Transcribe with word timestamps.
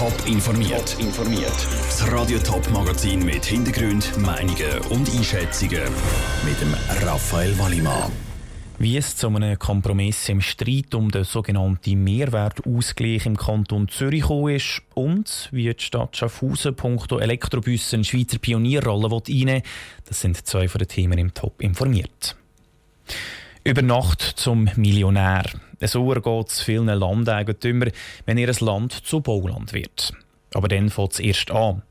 Top 0.00 0.26
informiert. 0.26 0.96
informiert. 0.98 1.52
Das 1.84 2.10
Radio 2.10 2.38
Top 2.38 2.70
Magazin 2.70 3.22
mit 3.22 3.44
Hintergrund, 3.44 4.16
Meinungen 4.16 4.78
und 4.88 5.14
Einschätzungen 5.14 5.82
mit 6.42 6.58
dem 6.58 6.74
Raphael 7.06 7.58
Wallimann. 7.58 8.10
Wie 8.78 8.96
es 8.96 9.14
zu 9.14 9.28
einem 9.28 9.58
Kompromiss 9.58 10.26
im 10.30 10.40
Streit 10.40 10.94
um 10.94 11.10
den 11.10 11.24
sogenannten 11.24 12.02
Mehrwertausgleich 12.02 13.26
im 13.26 13.36
Kanton 13.36 13.88
Zürich 13.88 14.22
gekommen 14.22 14.54
ist 14.54 14.80
und 14.94 15.50
wie 15.52 15.70
die 15.70 15.84
Stadt 15.84 16.16
Schaffhausen 16.16 16.74
punkto 16.74 17.18
Elektrobussen 17.18 17.98
eine 17.98 18.04
Schweizer 18.04 18.38
Pionierrolle 18.38 19.14
einnehmen 19.28 19.60
das 20.06 20.22
sind 20.22 20.46
zwei 20.46 20.66
von 20.66 20.78
den 20.78 20.88
Themen 20.88 21.18
im 21.18 21.34
Top 21.34 21.60
informiert. 21.60 22.36
Über 23.64 23.82
Nacht 23.82 24.22
zum 24.22 24.70
Millionär. 24.76 25.44
So 25.82 26.06
geht 26.08 26.48
es 26.48 26.60
vielen 26.60 26.86
Landeigentümern, 26.86 27.90
wenn 28.26 28.38
ihr 28.38 28.52
Land 28.60 28.92
zu 28.92 29.20
Bauland 29.20 29.72
wird. 29.72 30.12
Aber 30.52 30.68
dann 30.68 30.90
fängt 30.90 31.12
es 31.12 31.20
erst 31.20 31.50
an. 31.50 31.82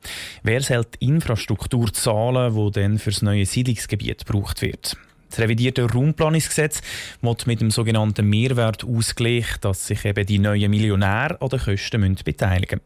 Wer 0.42 0.60
soll 0.60 0.84
die 1.00 1.06
Infrastruktur 1.06 1.92
zahlen, 1.92 2.54
die 2.54 2.70
dann 2.72 2.98
für 2.98 3.10
das 3.10 3.22
neue 3.22 3.46
Siedlungsgebiet 3.46 4.26
gebraucht 4.26 4.62
wird? 4.62 4.96
Das 5.30 5.38
revidierte 5.38 5.90
Raumplanungsgesetz 5.90 6.82
wird 7.22 7.46
mit 7.46 7.60
dem 7.60 7.70
sogenannten 7.70 8.28
Mehrwertausgleich, 8.28 9.58
dass 9.60 9.86
sich 9.86 10.04
eben 10.04 10.26
die 10.26 10.40
neuen 10.40 10.70
Millionäre 10.70 11.40
an 11.40 11.48
den 11.48 11.60
Kosten 11.60 12.00
müssen 12.00 12.24
beteiligen 12.24 12.80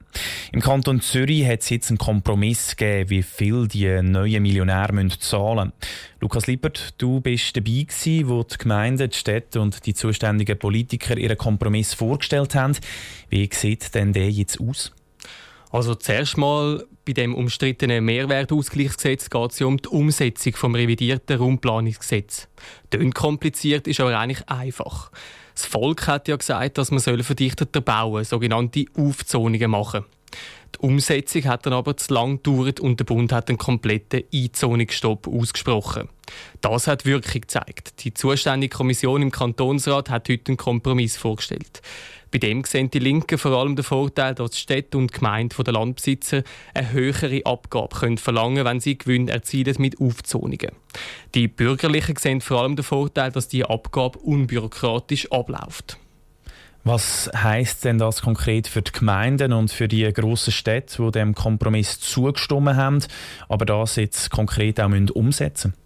Im 0.52 0.60
Kanton 0.60 1.00
Zürich 1.00 1.46
hat 1.46 1.62
es 1.62 1.70
jetzt 1.70 1.90
einen 1.90 1.98
Kompromiss 1.98 2.76
gegeben, 2.76 3.10
wie 3.10 3.22
viel 3.22 3.66
die 3.66 4.02
neuen 4.02 4.42
Millionäre 4.42 4.92
müssen 4.92 5.20
zahlen 5.20 5.72
Lukas 6.20 6.46
Lippert, 6.46 6.94
du 6.98 7.20
bist 7.20 7.56
dabei 7.56 7.84
gewesen, 7.86 8.28
wo 8.28 8.42
die 8.42 8.56
Gemeinden, 8.56 9.10
die 9.10 9.16
Städte 9.16 9.60
und 9.60 9.84
die 9.84 9.94
zuständigen 9.94 10.58
Politiker 10.58 11.18
ihren 11.18 11.36
Kompromiss 11.36 11.92
vorgestellt 11.92 12.54
haben. 12.54 12.76
Wie 13.28 13.48
sieht 13.52 13.94
denn 13.94 14.12
der 14.12 14.30
jetzt 14.30 14.58
aus? 14.58 14.92
Also 15.74 15.96
zuerst 15.96 16.36
mal 16.36 16.86
bei 17.04 17.14
dem 17.14 17.34
umstrittenen 17.34 18.04
Mehrwertausgleichsgesetz 18.04 19.28
geht 19.28 19.50
es 19.50 19.58
ja 19.58 19.66
um 19.66 19.76
die 19.76 19.88
Umsetzung 19.88 20.54
vom 20.54 20.76
revidierten 20.76 21.36
Raumplanungsgesetz. 21.36 22.46
Tönt 22.90 23.16
kompliziert, 23.16 23.88
ist 23.88 23.98
aber 23.98 24.16
eigentlich 24.16 24.48
einfach. 24.48 25.10
Das 25.52 25.66
Volk 25.66 26.06
hat 26.06 26.28
ja 26.28 26.36
gesagt, 26.36 26.78
dass 26.78 26.92
man 26.92 27.00
verdichteter 27.00 27.80
bauen, 27.80 28.22
sogenannte 28.22 28.84
Aufzonungen 28.96 29.68
machen. 29.68 30.04
Die 30.74 30.80
Umsetzung 30.80 31.44
hat 31.44 31.66
dann 31.66 31.72
aber 31.72 31.96
zu 31.96 32.12
lang 32.12 32.42
gedauert 32.42 32.80
und 32.80 32.98
der 32.98 33.04
Bund 33.04 33.32
hat 33.32 33.48
einen 33.48 33.58
kompletten 33.58 34.24
Einzonungsstopp 34.32 35.28
ausgesprochen. 35.28 36.08
Das 36.60 36.86
hat 36.86 37.04
Wirkung 37.04 37.42
gezeigt. 37.42 38.04
Die 38.04 38.12
zuständige 38.12 38.74
Kommission 38.74 39.22
im 39.22 39.30
Kantonsrat 39.30 40.10
hat 40.10 40.28
heute 40.28 40.48
einen 40.48 40.56
Kompromiss 40.56 41.16
vorgestellt. 41.16 41.80
Bei 42.34 42.38
dem 42.38 42.64
sehen 42.64 42.90
die 42.90 42.98
Linken 42.98 43.38
vor 43.38 43.52
allem 43.52 43.76
den 43.76 43.84
Vorteil, 43.84 44.34
dass 44.34 44.58
Städte 44.58 44.98
und 44.98 45.12
Gemeinden 45.12 45.62
der 45.62 45.72
Landbesitzer 45.72 46.42
eine 46.74 46.90
höhere 46.90 47.46
Abgabe 47.46 47.96
können 47.96 48.18
verlangen 48.18 48.64
wenn 48.64 48.80
sie 48.80 48.98
Gewinn 48.98 49.28
erzielen 49.28 49.76
mit 49.78 50.00
Aufzonungen. 50.00 50.72
Die 51.36 51.46
Bürgerlichen 51.46 52.16
sehen 52.16 52.40
vor 52.40 52.62
allem 52.62 52.74
den 52.74 52.82
Vorteil, 52.82 53.30
dass 53.30 53.46
die 53.46 53.64
Abgabe 53.64 54.18
unbürokratisch 54.18 55.30
abläuft. 55.30 55.98
Was 56.86 57.30
heißt 57.34 57.86
denn 57.86 57.96
das 57.96 58.20
konkret 58.20 58.68
für 58.68 58.82
die 58.82 58.92
Gemeinden 58.92 59.54
und 59.54 59.72
für 59.72 59.88
die 59.88 60.04
grossen 60.12 60.52
Städte, 60.52 61.02
die 61.02 61.10
dem 61.12 61.34
Kompromiss 61.34 61.98
zugestimmt 61.98 62.76
haben, 62.76 63.02
aber 63.48 63.64
das 63.64 63.96
jetzt 63.96 64.30
konkret 64.30 64.78
auch 64.78 64.90
umsetzen 65.14 65.68
müssen? 65.68 65.84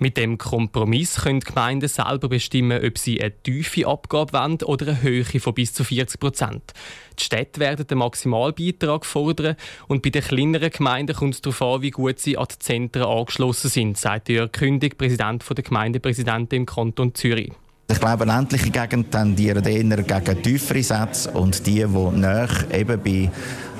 Mit 0.00 0.16
dem 0.18 0.36
Kompromiss 0.36 1.22
können 1.22 1.40
die 1.40 1.46
Gemeinden 1.46 1.88
selber 1.88 2.28
bestimmen, 2.28 2.84
ob 2.84 2.98
sie 2.98 3.20
eine 3.20 3.32
tiefe 3.42 3.86
Abgabe 3.86 4.34
wollen 4.34 4.62
oder 4.62 4.88
eine 4.88 5.02
Höhe 5.02 5.24
von 5.24 5.54
bis 5.54 5.72
zu 5.72 5.82
40 5.82 6.20
Prozent. 6.20 6.74
Die 7.18 7.24
Städte 7.24 7.58
werden 7.58 7.86
den 7.86 7.98
Maximalbeitrag 7.98 9.06
fordern 9.06 9.56
und 9.88 10.02
bei 10.02 10.10
den 10.10 10.22
kleineren 10.22 10.70
Gemeinden 10.70 11.16
kommt 11.16 11.34
es 11.34 11.40
darauf 11.40 11.62
an, 11.62 11.82
wie 11.82 11.90
gut 11.90 12.20
sie 12.20 12.36
an 12.36 12.46
die 12.52 12.58
Zentren 12.58 13.04
angeschlossen 13.04 13.70
sind, 13.70 13.96
sagt 13.96 14.28
Jörg 14.28 14.52
Kündig, 14.52 14.98
Präsident 14.98 15.42
der 15.48 15.64
Gemeindepräsidenten 15.64 16.54
im 16.54 16.66
Kanton 16.66 17.14
Zürich. 17.14 17.52
Ich 17.90 18.00
glaube, 18.00 18.26
ländliche 18.26 18.70
Gegenden 18.70 19.10
tendieren 19.10 19.64
eher 19.64 20.02
gegen 20.02 20.42
tiefere 20.42 20.82
Sätze 20.82 21.30
und 21.30 21.66
die, 21.66 21.86
die 21.86 22.18
näher 22.18 22.48
eben 22.70 23.00
bei 23.02 23.30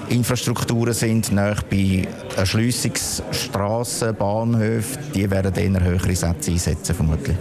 Infrastrukturen 0.08 0.94
sind, 0.94 1.30
nahe 1.30 1.56
bei 1.70 2.08
Erschliessungsstrassen, 2.34 4.16
Bahnhöfen, 4.16 5.02
die 5.14 5.30
werden 5.30 5.54
eher 5.54 5.84
höhere 5.84 6.16
Sätze 6.16 6.52
einsetzen, 6.52 6.94
vermutlich. 6.94 7.36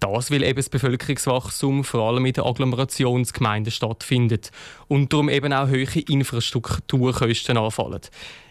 Das, 0.00 0.30
weil 0.30 0.42
eben 0.42 0.56
das 0.56 0.70
Bevölkerungswachstum 0.70 1.84
vor 1.84 2.08
allem 2.08 2.24
in 2.24 2.32
den 2.32 2.44
Agglomerationsgemeinden 2.44 3.70
stattfindet 3.70 4.50
und 4.88 5.12
darum 5.12 5.28
eben 5.28 5.52
auch 5.52 5.68
hohe 5.68 6.00
Infrastrukturkosten 6.08 7.58
anfallen. 7.58 8.00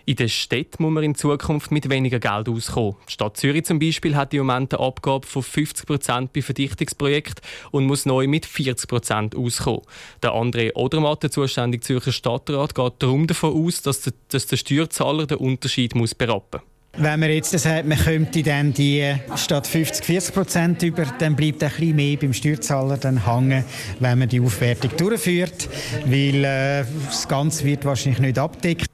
In 0.06 0.16
den 0.16 0.30
Städten 0.30 0.82
muss 0.82 0.92
man 0.92 1.04
in 1.04 1.16
Zukunft 1.16 1.72
mit 1.72 1.90
weniger 1.90 2.20
Geld 2.20 2.50
auskommen. 2.50 2.96
Die 3.08 3.12
Stadt 3.12 3.38
Zürich 3.38 3.66
zum 3.66 3.80
Beispiel 3.80 4.16
hat 4.16 4.34
im 4.34 4.40
Moment 4.40 4.74
eine 4.74 4.84
Abgabe 4.84 5.26
von 5.26 5.44
50 5.44 5.86
Prozent 5.86 6.34
bei 6.34 6.42
Verdichtungsprojekten 6.42 7.44
und 7.72 7.86
muss 7.86 8.06
neu 8.06 8.28
mit 8.28 8.46
40 8.46 8.88
Prozent 8.88 9.36
auskommen. 9.36 9.81
Der 10.24 10.31
André 10.31 10.74
Odermatt, 10.76 11.24
der 11.24 11.31
zuständige 11.31 11.81
Zürcher 11.84 12.12
Stadtrat, 12.12 12.74
geht 12.74 12.94
darum 13.00 13.28
davon 13.28 13.66
aus, 13.66 13.81
dass 13.81 14.02
der, 14.02 14.14
dass 14.30 14.48
der 14.48 14.58
Steuerzahler 14.58 15.28
den 15.28 15.38
Unterschied 15.38 15.94
muss 15.94 16.16
berappen 16.16 16.62
muss. 16.62 16.69
Wenn 16.98 17.20
man 17.20 17.30
jetzt 17.30 17.58
sagt, 17.58 17.88
man 17.88 17.98
könnte 17.98 18.44
dann 18.44 18.74
die 18.74 19.16
statt 19.36 19.68
50, 19.68 20.04
40 20.06 20.34
Prozent 20.34 20.84
über, 20.84 21.06
dann 21.06 21.36
bleibt 21.36 21.64
ein 21.64 21.70
bisschen 21.70 21.96
mehr 21.96 22.18
beim 22.18 22.34
Steuerzahler 22.34 22.98
dann 22.98 23.26
hängen, 23.26 23.64
wenn 24.00 24.20
man 24.20 24.28
die 24.28 24.42
Aufwertung 24.42 24.92
durchführt, 24.98 25.70
weil 26.06 26.44
äh, 26.44 26.86
das 27.06 27.28
Ganze 27.28 27.64
wird 27.64 27.86
wahrscheinlich 27.86 28.20
nicht 28.20 28.40
abdecken. 28.40 28.88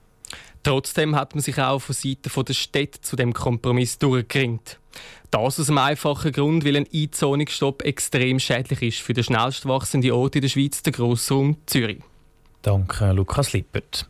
Trotzdem 0.62 1.16
hat 1.16 1.36
man 1.36 1.44
sich 1.44 1.58
auch 1.58 1.80
von 1.80 1.96
Seiten 1.96 2.30
der 2.46 2.54
Städte 2.54 3.02
zu 3.02 3.16
dem 3.16 3.34
Kompromiss 3.34 3.98
durchgeringt. 3.98 4.80
Das 5.32 5.60
aus 5.60 5.70
einem 5.70 5.78
einfachen 5.80 6.32
Grund, 6.32 6.66
weil 6.66 6.78
ein 6.78 6.88
Einzonungsstopp 6.94 7.84
extrem 7.84 8.40
schädlich 8.40 8.82
ist 8.82 9.00
für 9.00 9.14
den 9.14 9.24
schnellst 9.24 9.68
wachsenden 9.68 10.12
Ort 10.12 10.36
in 10.36 10.42
der 10.42 10.50
Schweiz, 10.50 10.82
den 10.82 10.94
Grossraum 10.94 11.58
Zürich. 11.66 12.00
Danke, 12.66 13.12
Lukas 13.12 13.54
Lippert. 13.54 14.08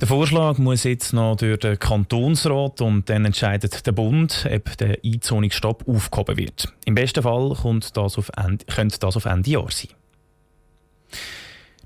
Der 0.00 0.08
Vorschlag 0.08 0.56
muss 0.56 0.84
jetzt 0.84 1.12
noch 1.12 1.36
durch 1.36 1.58
den 1.58 1.78
Kantonsrat 1.78 2.80
und 2.80 3.06
dann 3.10 3.26
entscheidet 3.26 3.86
der 3.86 3.92
Bund, 3.92 4.48
ob 4.50 4.78
der 4.78 5.00
Einzonungsstopp 5.04 5.86
aufgehoben 5.86 6.38
wird. 6.38 6.72
Im 6.86 6.94
besten 6.94 7.22
Fall 7.22 7.54
kommt 7.60 7.94
das 7.98 8.16
auf 8.16 8.30
Ende, 8.34 8.64
könnte 8.64 8.98
das 8.98 9.14
auf 9.14 9.26
Ende 9.26 9.50
Jahr 9.50 9.70
sein. 9.70 9.90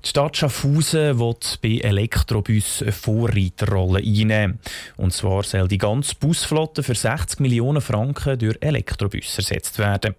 Die 0.05 0.09
Stadt 0.09 0.35
Schaffhausen 0.35 1.17
will 1.17 1.35
bei 1.61 1.77
Elektrobus 1.77 2.81
eine 2.81 2.91
Vorreiterrolle 2.91 3.99
einnehmen. 3.99 4.59
Und 4.97 5.13
zwar 5.13 5.43
soll 5.43 5.69
die 5.69 5.77
ganze 5.77 6.15
Busflotte 6.15 6.83
für 6.83 6.93
60 6.93 7.39
Millionen 7.39 7.81
Franken 7.81 8.37
durch 8.37 8.57
Elektrobus 8.59 9.37
ersetzt 9.37 9.79
werden. 9.79 10.15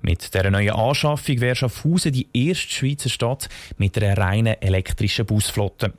Mit 0.00 0.32
der 0.32 0.50
neuen 0.50 0.70
Anschaffung 0.70 1.38
wäre 1.42 1.54
Schaffhausen 1.54 2.12
die 2.12 2.28
erste 2.32 2.72
Schweizer 2.72 3.10
Stadt 3.10 3.50
mit 3.76 4.02
einer 4.02 4.16
reinen 4.16 4.60
elektrischen 4.62 5.26
Busflotte. 5.26 5.92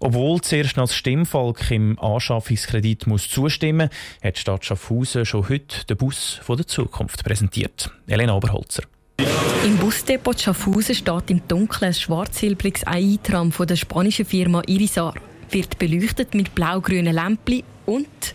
Obwohl 0.00 0.40
zuerst 0.40 0.76
noch 0.76 0.88
das 0.88 0.96
Stimmvolk 0.96 1.70
im 1.70 1.96
Anschaffungskredit 2.00 3.06
muss 3.06 3.28
zustimmen 3.28 3.88
muss, 3.88 4.24
hat 4.24 4.36
die 4.36 4.40
Stadt 4.40 4.64
Schaffhausen 4.64 5.24
schon 5.24 5.48
heute 5.48 5.86
den 5.86 5.96
Bus 5.96 6.40
der 6.48 6.66
Zukunft 6.66 7.22
präsentiert. 7.22 7.88
Elena 8.08 8.34
Oberholzer. 8.34 8.82
Im 9.64 9.76
Busdepot 9.76 10.40
Schaffhausen 10.40 10.94
steht 10.94 11.30
im 11.30 11.46
Dunkeln 11.46 11.88
ein 11.88 11.94
schwarz-silbriges 11.94 12.84
Eintram 12.84 13.52
von 13.52 13.66
der 13.66 13.76
spanischen 13.76 14.24
Firma 14.24 14.62
Irisar. 14.66 15.14
Wird 15.50 15.78
beleuchtet 15.78 16.34
mit 16.34 16.54
blau-grünen 16.54 17.14
Lämpchen 17.14 17.62
und 17.86 18.34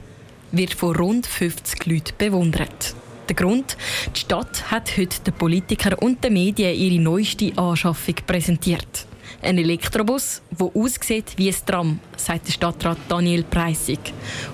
wird 0.51 0.73
von 0.73 0.95
rund 0.95 1.25
50 1.25 1.85
Leuten 1.85 2.13
bewundert. 2.17 2.95
Der 3.27 3.35
Grund? 3.35 3.77
Die 4.15 4.19
Stadt 4.19 4.69
hat 4.69 4.97
heute 4.97 5.19
den 5.21 5.33
Politikern 5.33 5.93
und 5.95 6.23
den 6.23 6.33
Medien 6.33 6.75
ihre 6.75 7.01
neueste 7.01 7.57
Anschaffung 7.57 8.15
präsentiert. 8.27 9.07
Ein 9.41 9.57
Elektrobus, 9.57 10.41
der 10.51 10.69
aussieht 10.75 11.33
wie 11.37 11.49
ein 11.49 11.55
Tram, 11.65 11.99
sagt 12.15 12.47
der 12.47 12.53
Stadtrat 12.53 12.97
Daniel 13.09 13.43
Preissig. 13.43 13.99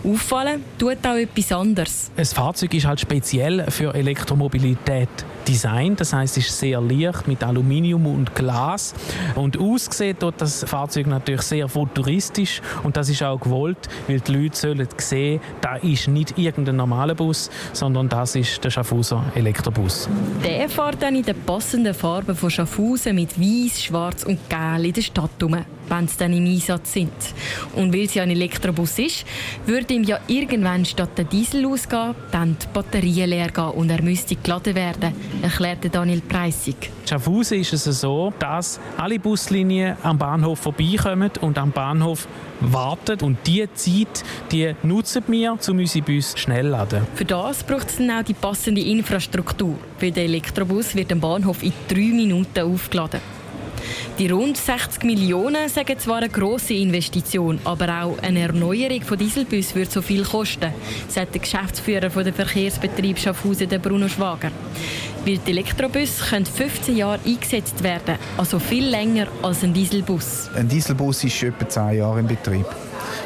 Auffallen 0.03 0.63
tut 0.77 1.05
auch 1.05 1.15
etwas 1.15 1.51
anderes. 1.51 2.11
Ein 2.15 2.25
Fahrzeug 2.25 2.73
ist 2.73 2.85
halt 2.85 3.01
speziell 3.01 3.69
für 3.69 3.93
Elektromobilität 3.93 5.09
Design, 5.47 5.95
das 5.95 6.13
heißt, 6.13 6.37
es 6.37 6.47
ist 6.47 6.59
sehr 6.59 6.81
leicht 6.81 7.27
mit 7.27 7.43
Aluminium 7.43 8.05
und 8.05 8.35
Glas 8.35 8.93
und 9.35 9.59
ausgesehen 9.59 10.17
tut 10.17 10.35
das 10.37 10.63
Fahrzeug 10.63 11.07
natürlich 11.07 11.41
sehr 11.41 11.67
futuristisch 11.67 12.61
und 12.83 12.97
das 12.97 13.09
ist 13.09 13.23
auch 13.23 13.39
gewollt, 13.39 13.89
weil 14.07 14.19
die 14.19 14.31
Leute 14.33 14.57
sollen 14.57 14.87
sehen, 14.97 15.41
da 15.61 15.75
ist 15.77 16.07
nicht 16.07 16.37
irgendein 16.37 16.75
normaler 16.75 17.15
Bus, 17.15 17.49
sondern 17.73 18.09
das 18.09 18.35
ist 18.35 18.63
der 18.63 18.69
Schaffhauser 18.69 19.23
Elektrobus. 19.35 20.09
Der 20.43 20.69
fährt 20.69 21.01
dann 21.01 21.15
in 21.15 21.23
den 21.23 21.39
passenden 21.43 21.93
Farben 21.93 22.35
von 22.35 22.49
Schaffhausen 22.49 23.15
mit 23.15 23.39
Weiß, 23.39 23.83
Schwarz 23.83 24.23
und 24.23 24.39
Gelb 24.49 24.85
in 24.85 24.93
der 24.93 25.01
Stadt 25.01 25.31
herum. 25.39 25.65
Wenn 25.91 26.07
sie 26.07 26.17
dann 26.17 26.33
im 26.33 26.45
Einsatz 26.45 26.93
sind. 26.93 27.11
Und 27.75 27.93
weil 27.93 28.05
es 28.05 28.13
ja 28.13 28.23
ein 28.23 28.31
Elektrobus 28.31 28.97
ist, 28.99 29.25
würde 29.65 29.93
ihm 29.93 30.03
ja 30.03 30.19
irgendwann 30.27 30.85
statt 30.85 31.17
der 31.17 31.25
Diesel 31.25 31.65
ausgehen, 31.65 32.15
dann 32.31 32.57
die 32.61 32.67
Batterien 32.73 33.29
leer 33.29 33.49
gehen 33.49 33.69
und 33.69 33.89
er 33.89 34.01
müsste 34.01 34.35
geladen 34.35 34.75
werden, 34.75 35.13
erklärte 35.41 35.89
Daniel 35.89 36.21
Preissig. 36.21 36.89
Schaffhausen 37.07 37.59
ist 37.59 37.73
es 37.73 38.01
so, 38.01 38.33
dass 38.39 38.79
alle 38.97 39.19
Buslinien 39.19 39.97
am 40.01 40.17
Bahnhof 40.17 40.59
vorbeikommen 40.59 41.31
und 41.41 41.57
am 41.57 41.71
Bahnhof 41.71 42.27
warten. 42.61 43.19
Und 43.21 43.39
diese 43.45 43.73
Zeit 43.73 44.23
die 44.51 44.73
nutzen 44.83 45.23
wir, 45.27 45.53
um 45.53 45.79
unsere 45.79 46.05
Bus 46.05 46.33
schnell 46.37 46.65
zu 46.65 46.71
laden. 46.71 47.07
Für 47.15 47.25
das 47.25 47.63
braucht 47.63 47.89
es 47.89 47.97
dann 47.97 48.11
auch 48.11 48.23
die 48.23 48.33
passende 48.33 48.81
Infrastruktur, 48.81 49.75
weil 49.99 50.11
der 50.11 50.25
Elektrobus 50.25 50.95
wird 50.95 51.11
am 51.11 51.19
Bahnhof 51.19 51.63
in 51.63 51.73
drei 51.87 52.11
Minuten 52.13 52.59
aufgeladen. 52.59 53.40
Die 54.17 54.29
rund 54.29 54.57
60 54.57 55.03
Millionen 55.03 55.69
sagen 55.69 55.97
zwar 55.97 56.17
eine 56.17 56.29
grosse 56.29 56.73
Investition, 56.73 57.59
aber 57.63 58.03
auch 58.03 58.17
eine 58.19 58.41
Erneuerung 58.41 59.01
von 59.01 59.17
Dieselbus 59.17 59.73
würde 59.75 59.91
so 59.91 60.01
viel 60.01 60.23
kosten, 60.23 60.73
sagt 61.07 61.33
der 61.33 61.41
Geschäftsführer 61.41 62.09
des 62.09 62.35
Verkehrsbetrieb 62.35 63.17
Schaffhausen, 63.17 63.69
Bruno 63.81 64.07
Schwager. 64.07 64.51
Weil 65.25 65.37
die 65.37 65.51
Elektrobus 65.51 66.29
können 66.29 66.45
15 66.45 66.97
Jahre 66.97 67.19
eingesetzt 67.25 67.83
werden, 67.83 68.15
also 68.37 68.59
viel 68.59 68.87
länger 68.87 69.27
als 69.41 69.63
ein 69.63 69.73
Dieselbus. 69.73 70.49
Ein 70.55 70.67
Dieselbus 70.67 71.23
ist 71.23 71.43
etwa 71.43 71.67
10 71.67 71.97
Jahre 71.97 72.19
in 72.19 72.27
Betrieb. 72.27 72.65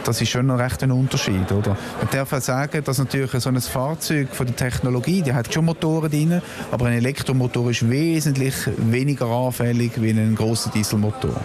Das 0.04 0.22
ist 0.22 0.30
schon 0.30 0.48
noch 0.48 0.60
recht 0.60 0.84
ein 0.84 0.92
Unterschied. 0.92 1.52
Oder? 1.52 1.78
Man 2.00 2.10
darf 2.12 2.34
auch 2.34 2.42
sagen, 2.42 2.84
dass 2.84 2.98
natürlich 2.98 3.32
so 3.32 3.50
ein 3.50 3.60
Fahrzeug 3.60 4.30
von 4.32 4.46
der 4.46 4.56
Technologie, 4.56 5.22
die 5.22 5.34
hat 5.34 5.52
schon 5.54 5.66
Motoren 5.66 6.10
drin, 6.10 6.42
aber 6.72 6.88
ein 6.88 6.94
Elektromotor 6.94 7.72
ist 7.72 7.90
wesentlich 7.90 8.56
weniger 8.78 9.28
anfällig 9.28 9.92
wie 10.02 10.12
ein 10.12 10.36
großer 10.36 10.72
Dieselmotor. 10.72 11.36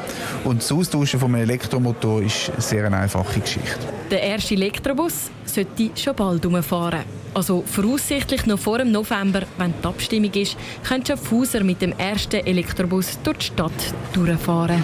Und 0.45 0.63
das 0.63 0.71
Austauschen 0.73 1.21
von 1.21 1.35
einem 1.35 1.45
Elektromotor 1.45 2.23
ist 2.23 2.51
eine 2.51 2.61
sehr 2.61 2.93
einfache 2.93 3.41
Geschichte. 3.41 3.79
Der 4.11 4.23
erste 4.23 4.55
Elektrobus 4.55 5.31
sollte 5.45 5.91
schon 5.95 6.15
bald 6.15 6.45
umfahren. 6.45 7.05
Also 7.33 7.63
voraussichtlich 7.65 8.47
noch 8.47 8.59
vor 8.59 8.79
dem 8.79 8.91
November, 8.91 9.43
wenn 9.57 9.73
die 9.81 9.87
Abstimmung 9.87 10.33
ist, 10.33 10.57
können 10.87 11.07
Schaffhauser 11.07 11.63
mit 11.63 11.81
dem 11.81 11.93
ersten 11.97 12.45
Elektrobus 12.45 13.19
durch 13.23 13.39
die 13.39 13.45
Stadt 13.47 13.95
durchfahren. 14.13 14.83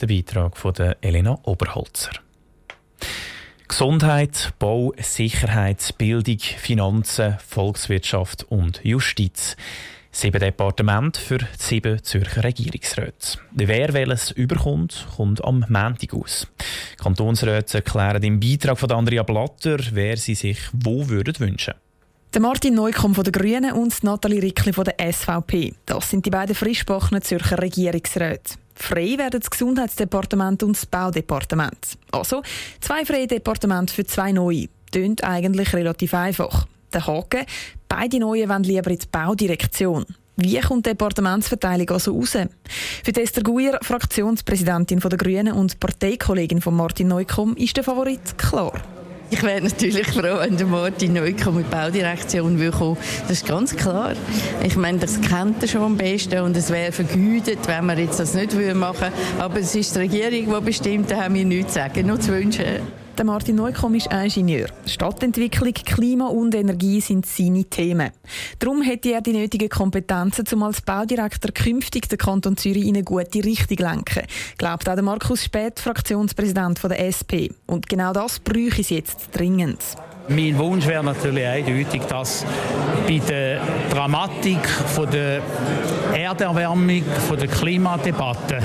Der 0.00 0.06
Beitrag 0.06 0.56
von 0.56 0.74
Elena 1.02 1.38
Oberholzer. 1.42 2.12
Gesundheit, 3.80 4.52
Bau, 4.58 4.92
Sicherheit, 4.98 5.94
Bildung, 5.96 6.38
Finanzen, 6.38 7.38
Volkswirtschaft 7.38 8.44
und 8.50 8.84
Justiz. 8.84 9.56
Sieben 10.12 10.38
Departemente 10.38 11.18
für 11.18 11.38
sieben 11.56 12.04
Zürcher 12.04 12.44
Regierungsräte. 12.44 13.38
Wer 13.52 13.94
welches 13.94 14.32
überkommt, 14.32 15.06
kommt 15.16 15.42
am 15.42 15.64
Montag 15.70 16.12
aus. 16.12 16.46
Kantonsräte 17.02 17.78
erklären 17.78 18.22
im 18.22 18.38
Beitrag 18.38 18.78
von 18.78 18.92
Andrea 18.92 19.22
Blatter, 19.22 19.78
wer 19.92 20.18
sie 20.18 20.34
sich 20.34 20.58
wo 20.74 21.08
würden 21.08 21.40
wünschen. 21.40 21.72
Der 22.32 22.40
Martin 22.40 22.74
Neukomm 22.74 23.12
von 23.12 23.24
den 23.24 23.32
Grünen 23.32 23.72
und 23.72 24.04
Nathalie 24.04 24.40
Rickli 24.40 24.72
von 24.72 24.84
der 24.84 25.12
SVP. 25.12 25.74
Das 25.84 26.10
sind 26.10 26.24
die 26.24 26.30
beiden 26.30 26.54
frischbackenen 26.54 27.22
Zürcher 27.22 27.60
Regierungsräte. 27.60 28.54
Frei 28.76 29.18
werden 29.18 29.40
das 29.40 29.50
Gesundheitsdepartement 29.50 30.62
und 30.62 30.76
das 30.76 30.86
Baudepartement. 30.86 31.98
Also 32.12 32.42
zwei 32.80 33.04
freie 33.04 33.26
Departemente 33.26 33.92
für 33.92 34.04
zwei 34.04 34.30
neue. 34.30 34.68
Tönt 34.92 35.24
eigentlich 35.24 35.72
relativ 35.74 36.14
einfach. 36.14 36.68
Der 36.92 37.04
Haken, 37.04 37.46
beide 37.88 38.20
neuen 38.20 38.48
wollen 38.48 38.62
lieber 38.62 38.92
in 38.92 38.98
die 39.00 39.06
Baudirektion. 39.10 40.06
Wie 40.36 40.60
kommt 40.60 40.86
die 40.86 40.90
Departementsverteilung 40.90 41.90
also 41.90 42.14
raus? 42.14 42.36
Für 43.04 43.20
Esther 43.20 43.42
Guier, 43.42 43.76
Fraktionspräsidentin 43.82 45.00
der 45.00 45.18
Grünen 45.18 45.54
und 45.54 45.80
Parteikollegin 45.80 46.60
von 46.60 46.76
Martin 46.76 47.08
Neukomm, 47.08 47.56
ist 47.56 47.76
der 47.76 47.82
Favorit 47.82 48.38
klar. 48.38 48.80
Ich 49.32 49.42
wäre 49.44 49.60
natürlich 49.60 50.08
froh, 50.08 50.40
wenn 50.40 50.56
der 50.56 50.66
Martin 50.66 51.12
Neukomm 51.12 51.58
mit 51.58 51.70
Baudirektion 51.70 52.58
will 52.58 52.72
kommen. 52.72 52.96
Das 53.22 53.38
ist 53.38 53.46
ganz 53.46 53.76
klar. 53.76 54.14
Ich 54.64 54.76
meine, 54.76 54.98
das 54.98 55.20
kennt 55.20 55.62
er 55.62 55.68
schon 55.68 55.82
am 55.82 55.96
besten 55.96 56.40
und 56.40 56.56
es 56.56 56.68
wäre 56.68 56.90
vergütet, 56.90 57.60
wenn 57.66 57.86
wir 57.86 57.96
jetzt 57.96 58.18
das 58.18 58.34
nicht 58.34 58.54
machen 58.74 59.00
würden. 59.00 59.12
Aber 59.38 59.60
es 59.60 59.74
ist 59.76 59.94
die 59.94 60.00
Regierung, 60.00 60.58
die 60.58 60.64
bestimmt, 60.64 61.10
da 61.12 61.22
haben 61.22 61.34
wir 61.34 61.44
nichts 61.44 61.74
zu 61.74 61.78
sagen, 61.78 62.06
nur 62.06 62.18
zu 62.18 62.32
wünschen. 62.32 62.99
Der 63.18 63.24
Martin 63.24 63.56
Neukomm 63.56 63.94
ist 63.94 64.12
Ingenieur. 64.12 64.68
Stadtentwicklung, 64.86 65.72
Klima 65.72 66.28
und 66.28 66.54
Energie 66.54 67.00
sind 67.00 67.26
seine 67.26 67.64
Themen. 67.64 68.10
Darum 68.58 68.82
hätte 68.82 69.12
er 69.12 69.20
die 69.20 69.32
nötigen 69.32 69.68
Kompetenzen, 69.68 70.46
um 70.52 70.62
als 70.62 70.80
Baudirektor 70.80 71.52
künftig 71.52 72.08
den 72.08 72.18
Kanton 72.18 72.56
Zürich 72.56 72.86
in 72.86 72.96
eine 72.96 73.04
gute 73.04 73.44
Richtung 73.44 73.78
lenken. 73.78 74.24
Glaubt 74.56 74.88
auch 74.88 74.94
der 74.94 75.02
Markus 75.02 75.44
Späth, 75.44 75.80
Fraktionspräsident 75.80 76.82
der 76.82 77.06
SP. 77.06 77.52
Und 77.66 77.88
genau 77.88 78.12
das 78.12 78.38
bräuchte 78.38 78.80
es 78.80 78.90
jetzt 78.90 79.28
dringend. 79.32 79.80
Mein 80.28 80.56
Wunsch 80.58 80.86
wäre 80.86 81.02
natürlich 81.02 81.44
eindeutig, 81.44 82.02
dass 82.02 82.46
bei 83.06 83.18
der 83.18 83.60
Dramatik 83.90 84.66
von 84.68 85.10
der 85.10 85.42
Erderwärmung, 86.14 87.02
von 87.28 87.36
der 87.36 87.48
Klimadebatte 87.48 88.60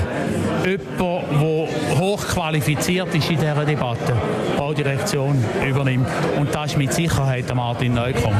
jemand, 0.64 1.00
der 1.00 1.98
hochqualifiziert 1.98 3.14
ist 3.14 3.30
in 3.30 3.38
dieser 3.38 3.64
Debatte, 3.64 4.14
die 4.52 4.56
Baudirektion 4.56 5.44
übernimmt. 5.68 6.06
Und 6.38 6.54
das 6.54 6.72
ist 6.72 6.78
mit 6.78 6.92
Sicherheit 6.92 7.52
Martin 7.54 7.94
Neukomm. 7.94 8.34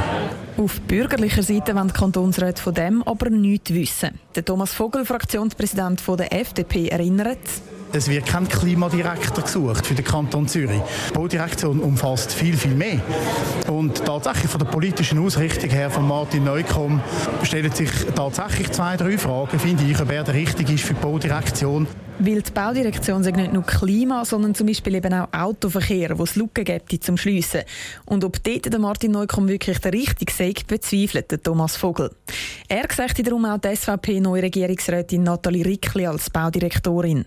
Auf 0.57 0.81
bürgerlicher 0.83 1.43
Seite 1.43 1.75
wollen 1.75 1.89
die 1.89 1.95
Kantonsräte 1.95 2.63
von 2.63 2.73
dem 2.73 3.03
aber 3.03 3.31
nichts 3.31 3.75
wissen. 3.75 4.19
Der 4.35 4.45
Thomas 4.45 4.73
Vogel, 4.73 5.05
Fraktionspräsident 5.05 6.03
der 6.07 6.33
FDP, 6.33 6.89
erinnert, 6.89 7.39
es 7.93 8.09
wird 8.09 8.27
kein 8.27 8.49
Klimadirektor 8.49 9.45
gesucht 9.45 9.87
für 9.87 9.95
den 9.95 10.05
Kanton 10.05 10.49
Zürich. 10.49 10.81
Die 11.09 11.15
Baudirektion 11.15 11.81
umfasst 11.81 12.33
viel, 12.33 12.57
viel 12.57 12.75
mehr. 12.75 13.01
Und 13.69 14.05
tatsächlich 14.05 14.51
von 14.51 14.59
der 14.59 14.67
politischen 14.67 15.19
Ausrichtung 15.19 15.71
her 15.71 15.91
von 15.91 16.07
Martin 16.07 16.45
Neukomm 16.45 17.01
stellen 17.43 17.73
sich 17.73 17.91
tatsächlich 18.15 18.71
zwei, 18.73 18.97
drei 18.97 19.19
Fragen, 19.19 19.59
finde 19.59 19.85
ich, 19.85 20.01
ob 20.01 20.11
er 20.11 20.25
der 20.25 20.35
Richtige 20.35 20.73
ist 20.73 20.85
für 20.85 20.95
die 20.95 21.01
Baudirektion. 21.01 21.87
Weil 22.19 22.41
die 22.41 22.51
Baudirektion 22.51 23.23
sagt 23.23 23.37
nicht 23.37 23.53
nur 23.53 23.63
Klima, 23.63 24.25
sondern 24.25 24.55
zum 24.55 24.67
Beispiel 24.67 24.95
eben 24.95 25.13
auch 25.13 25.29
Autoverkehr, 25.33 26.19
wo 26.19 26.25
es 26.25 26.35
Lücken 26.35 26.65
gibt 26.65 27.05
zum 27.05 27.19
Schliessen. 27.19 27.61
Und 28.07 28.25
ob 28.25 28.43
dort 28.43 28.73
der 28.73 28.79
Martin 28.79 29.11
Neukomm 29.11 29.49
wirklich 29.49 29.79
der 29.81 29.93
Richtige 29.93 30.33
sagt, 30.33 30.67
bezweifelt 30.67 31.31
der 31.31 31.43
Thomas 31.43 31.77
Vogel. 31.77 32.11
Er 32.69 32.87
sagt 32.91 33.27
darum 33.27 33.45
auch 33.45 33.59
die 33.59 33.77
SVP-neue 33.77 34.45
Regierungsrätin 34.45 35.25
Nathalie 35.25 35.67
Rickli 35.67 36.07
als 36.07 36.31
Baudirektorin. 36.31 37.27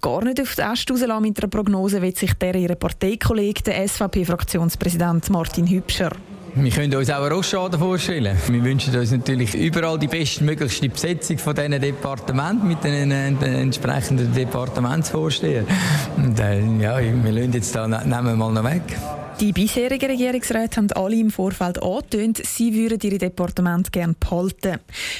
Gar 0.00 0.24
nicht 0.24 0.40
auf 0.40 0.54
die 0.54 0.62
Äste 0.62 0.92
rauslassen 0.92 1.22
mit 1.22 1.38
einer 1.38 1.48
Prognose 1.48 2.02
wird 2.02 2.16
sich 2.16 2.34
der 2.34 2.54
ihre 2.54 2.76
Parteikollege, 2.76 3.62
der 3.62 3.86
SVP-Fraktionspräsident 3.86 5.30
Martin 5.30 5.66
Hübscher. 5.68 6.10
Wir 6.54 6.70
können 6.70 6.94
uns 6.94 7.08
auch 7.08 7.22
einen 7.22 7.32
Rosschaden 7.32 7.78
vorstellen. 7.78 8.36
Wir 8.48 8.62
wünschen 8.62 8.94
uns 8.94 9.10
natürlich 9.10 9.54
überall 9.54 9.98
die 9.98 10.06
bestmöglichste 10.06 10.88
Besetzung 10.90 11.38
von 11.38 11.54
diesen 11.54 11.80
Departementen 11.80 12.68
mit 12.68 12.84
den, 12.84 13.10
entsprechenden 13.10 14.34
Departementsvorstehern. 14.34 15.66
Und 16.18 16.38
äh, 16.38 16.60
ja, 16.78 16.98
wir 17.00 17.32
lassen 17.32 17.52
jetzt 17.54 17.74
da, 17.74 17.88
nehmen 17.88 18.26
wir 18.26 18.36
mal 18.36 18.52
noch 18.52 18.64
weg. 18.64 18.82
Die 19.40 19.52
bisherigen 19.52 20.10
Regierungsräte 20.10 20.76
haben 20.76 20.92
alle 20.92 21.16
im 21.16 21.30
Vorfeld 21.30 21.82
angetönt, 21.82 22.40
sie 22.44 22.74
würden 22.74 23.00
ihre 23.02 23.18
Departement 23.18 23.92
gerne 23.92 24.14
behalten. 24.18 24.78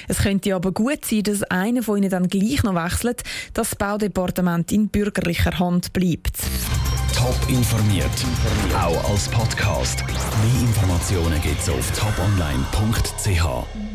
Es 0.08 0.18
könnte 0.18 0.54
aber 0.54 0.72
gut 0.72 1.04
sein, 1.04 1.24
dass 1.24 1.42
einer 1.44 1.82
von 1.82 1.98
ihnen 1.98 2.10
dann 2.10 2.28
gleich 2.28 2.62
noch 2.62 2.74
wechselt, 2.74 3.22
dass 3.54 3.70
das 3.70 3.76
Baudepartement 3.76 4.70
in 4.70 4.88
bürgerlicher 4.88 5.58
Hand 5.58 5.92
bleibt. 5.92 6.38
Top 7.14 7.36
informiert, 7.48 8.10
auch 8.74 9.10
als 9.10 9.28
Podcast. 9.28 10.04
Mehr 10.06 10.68
Informationen 10.68 11.40
gibt 11.42 11.60
es 11.60 11.68
auf 11.68 11.90
toponline.ch. 11.92 13.91